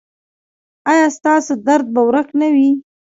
ایا 0.91 1.05
ستاسو 1.17 1.53
درد 1.67 1.85
به 1.93 2.01
ورک 2.07 2.29
نه 2.39 2.47
وي؟ 2.53 2.69